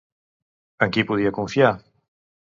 En 0.85 0.93
qui 0.95 1.03
podia 1.11 1.33
confiar? 1.39 1.69